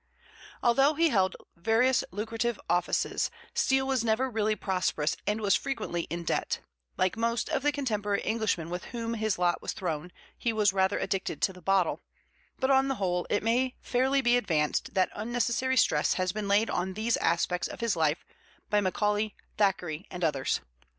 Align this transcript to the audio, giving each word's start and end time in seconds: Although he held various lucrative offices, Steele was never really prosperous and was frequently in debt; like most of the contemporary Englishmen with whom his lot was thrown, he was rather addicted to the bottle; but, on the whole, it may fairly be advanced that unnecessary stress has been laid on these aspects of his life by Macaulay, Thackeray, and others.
Although 0.63 0.95
he 0.95 1.09
held 1.09 1.35
various 1.55 2.03
lucrative 2.09 2.59
offices, 2.67 3.29
Steele 3.53 3.85
was 3.85 4.03
never 4.03 4.31
really 4.31 4.55
prosperous 4.55 5.15
and 5.27 5.39
was 5.39 5.55
frequently 5.55 6.07
in 6.09 6.23
debt; 6.23 6.57
like 6.97 7.15
most 7.15 7.49
of 7.49 7.61
the 7.61 7.71
contemporary 7.71 8.25
Englishmen 8.25 8.71
with 8.71 8.85
whom 8.85 9.13
his 9.13 9.37
lot 9.37 9.61
was 9.61 9.73
thrown, 9.73 10.11
he 10.35 10.51
was 10.51 10.73
rather 10.73 10.97
addicted 10.97 11.39
to 11.43 11.53
the 11.53 11.61
bottle; 11.61 12.01
but, 12.57 12.71
on 12.71 12.87
the 12.87 12.95
whole, 12.95 13.27
it 13.29 13.43
may 13.43 13.75
fairly 13.79 14.21
be 14.21 14.37
advanced 14.37 14.95
that 14.95 15.11
unnecessary 15.13 15.77
stress 15.77 16.15
has 16.15 16.31
been 16.31 16.47
laid 16.47 16.71
on 16.71 16.95
these 16.95 17.15
aspects 17.17 17.67
of 17.67 17.79
his 17.81 17.95
life 17.95 18.25
by 18.71 18.81
Macaulay, 18.81 19.35
Thackeray, 19.59 20.07
and 20.09 20.23
others. 20.23 20.61